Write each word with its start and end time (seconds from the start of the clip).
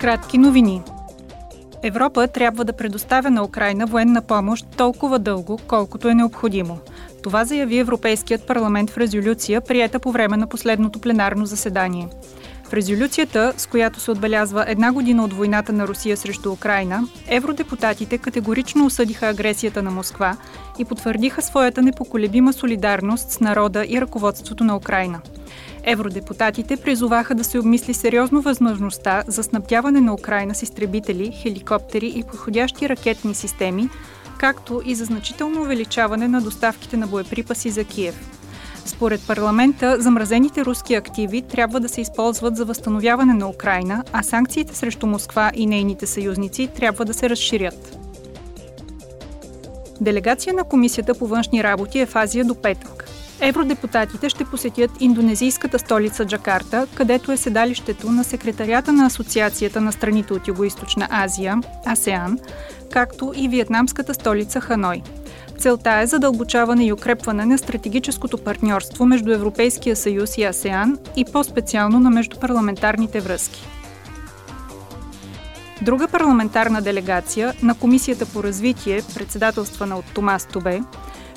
Кратки 0.00 0.38
новини. 0.38 0.82
Европа 1.82 2.28
трябва 2.28 2.64
да 2.64 2.72
предоставя 2.72 3.30
на 3.30 3.44
Украина 3.44 3.86
военна 3.86 4.22
помощ 4.22 4.66
толкова 4.76 5.18
дълго, 5.18 5.58
колкото 5.68 6.08
е 6.08 6.14
необходимо. 6.14 6.78
Това 7.22 7.44
заяви 7.44 7.78
Европейският 7.78 8.46
парламент 8.46 8.90
в 8.90 8.98
резолюция, 8.98 9.60
прията 9.60 9.98
по 9.98 10.12
време 10.12 10.36
на 10.36 10.46
последното 10.46 10.98
пленарно 10.98 11.46
заседание. 11.46 12.08
В 12.68 12.72
резолюцията, 12.72 13.52
с 13.56 13.66
която 13.66 14.00
се 14.00 14.10
отбелязва 14.10 14.64
една 14.68 14.92
година 14.92 15.24
от 15.24 15.32
войната 15.32 15.72
на 15.72 15.88
Русия 15.88 16.16
срещу 16.16 16.52
Украина, 16.52 17.08
евродепутатите 17.28 18.18
категорично 18.18 18.86
осъдиха 18.86 19.26
агресията 19.26 19.82
на 19.82 19.90
Москва 19.90 20.36
и 20.78 20.84
потвърдиха 20.84 21.42
своята 21.42 21.82
непоколебима 21.82 22.52
солидарност 22.52 23.30
с 23.30 23.40
народа 23.40 23.86
и 23.88 24.00
ръководството 24.00 24.64
на 24.64 24.76
Украина. 24.76 25.20
Евродепутатите 25.84 26.76
призоваха 26.76 27.34
да 27.34 27.44
се 27.44 27.58
обмисли 27.58 27.94
сериозно 27.94 28.40
възможността 28.40 29.22
за 29.26 29.42
снабдяване 29.42 30.00
на 30.00 30.14
Украина 30.14 30.54
с 30.54 30.62
изтребители, 30.62 31.32
хеликоптери 31.32 32.12
и 32.16 32.22
подходящи 32.22 32.88
ракетни 32.88 33.34
системи, 33.34 33.88
както 34.38 34.82
и 34.84 34.94
за 34.94 35.04
значително 35.04 35.62
увеличаване 35.62 36.28
на 36.28 36.40
доставките 36.40 36.96
на 36.96 37.06
боеприпаси 37.06 37.70
за 37.70 37.84
Киев. 37.84 38.37
Според 38.88 39.26
парламента, 39.26 39.96
замразените 40.00 40.64
руски 40.64 40.94
активи 40.94 41.42
трябва 41.42 41.80
да 41.80 41.88
се 41.88 42.00
използват 42.00 42.56
за 42.56 42.64
възстановяване 42.64 43.34
на 43.34 43.48
Украина, 43.48 44.04
а 44.12 44.22
санкциите 44.22 44.74
срещу 44.74 45.06
Москва 45.06 45.50
и 45.54 45.66
нейните 45.66 46.06
съюзници 46.06 46.68
трябва 46.76 47.04
да 47.04 47.14
се 47.14 47.30
разширят. 47.30 47.98
Делегация 50.00 50.54
на 50.54 50.64
Комисията 50.64 51.14
по 51.14 51.26
външни 51.26 51.64
работи 51.64 51.98
е 51.98 52.06
в 52.06 52.16
Азия 52.16 52.44
до 52.44 52.54
петък. 52.54 53.04
Евродепутатите 53.40 54.28
ще 54.28 54.44
посетят 54.44 54.90
индонезийската 55.00 55.78
столица 55.78 56.26
Джакарта, 56.26 56.86
където 56.94 57.32
е 57.32 57.36
седалището 57.36 58.10
на 58.10 58.24
секретарята 58.24 58.92
на 58.92 59.06
Асоциацията 59.06 59.80
на 59.80 59.92
страните 59.92 60.32
от 60.32 60.48
Юго-Источна 60.48 61.06
Азия, 61.10 61.60
АСЕАН, 61.86 62.38
както 62.92 63.32
и 63.36 63.48
виетнамската 63.48 64.14
столица 64.14 64.60
Ханой. 64.60 65.02
Целта 65.58 65.90
е 65.90 66.06
задълбочаване 66.06 66.86
и 66.86 66.92
укрепване 66.92 67.46
на 67.46 67.58
стратегическото 67.58 68.38
партньорство 68.38 69.06
между 69.06 69.32
Европейския 69.32 69.96
съюз 69.96 70.38
и 70.38 70.44
АСЕАН 70.44 70.98
и 71.16 71.24
по-специално 71.24 72.00
на 72.00 72.10
междупарламентарните 72.10 73.20
връзки. 73.20 73.66
Друга 75.82 76.08
парламентарна 76.08 76.82
делегация 76.82 77.54
на 77.62 77.74
Комисията 77.74 78.26
по 78.26 78.42
развитие, 78.42 79.02
председателствана 79.14 79.96
от 79.96 80.04
Томас 80.14 80.46
Тобе, 80.46 80.80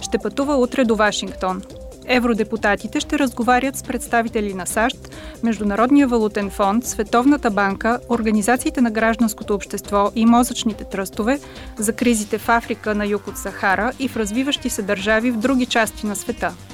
ще 0.02 0.18
пътува 0.18 0.56
утре 0.56 0.86
до 0.86 0.96
Вашингтон– 0.96 1.62
Евродепутатите 2.06 3.00
ще 3.00 3.20
разговарят 3.20 3.76
с 3.76 3.84
представители 3.84 4.54
на 4.54 4.66
САЩ, 4.66 4.98
Международния 5.44 6.08
валутен 6.08 6.50
фонд, 6.50 6.86
Световната 6.86 7.52
банка, 7.52 8.00
организациите 8.10 8.82
на 8.82 8.92
гражданското 8.92 9.54
общество 9.54 10.12
и 10.16 10.26
мозъчните 10.26 10.84
тръстове 10.84 11.40
за 11.78 11.94
кризите 11.94 12.38
в 12.38 12.50
Африка 12.50 12.96
на 12.96 13.06
юг 13.06 13.28
от 13.28 13.38
Сахара 13.38 13.92
и 14.00 14.08
в 14.08 14.18
развиващи 14.18 14.70
се 14.70 14.82
държави 14.82 15.32
в 15.32 15.38
други 15.38 15.66
части 15.66 16.06
на 16.06 16.16
света– 16.16 16.54